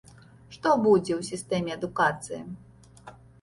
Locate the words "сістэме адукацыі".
1.31-2.41